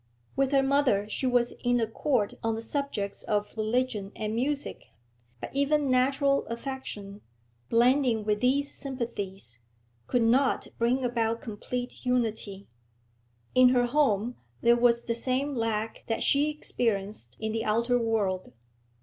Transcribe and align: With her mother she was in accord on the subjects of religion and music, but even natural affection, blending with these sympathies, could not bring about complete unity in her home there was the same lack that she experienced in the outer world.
With 0.35 0.51
her 0.51 0.63
mother 0.63 1.07
she 1.11 1.27
was 1.27 1.53
in 1.63 1.79
accord 1.79 2.35
on 2.43 2.55
the 2.55 2.61
subjects 2.63 3.21
of 3.21 3.53
religion 3.55 4.11
and 4.15 4.33
music, 4.33 4.87
but 5.39 5.51
even 5.55 5.91
natural 5.91 6.43
affection, 6.47 7.21
blending 7.69 8.25
with 8.25 8.41
these 8.41 8.73
sympathies, 8.73 9.59
could 10.07 10.23
not 10.23 10.65
bring 10.79 11.05
about 11.05 11.39
complete 11.39 12.03
unity 12.03 12.67
in 13.53 13.69
her 13.69 13.85
home 13.85 14.37
there 14.61 14.75
was 14.75 15.03
the 15.03 15.13
same 15.13 15.53
lack 15.55 16.03
that 16.07 16.23
she 16.23 16.49
experienced 16.49 17.37
in 17.39 17.51
the 17.51 17.63
outer 17.63 17.99
world. 17.99 18.53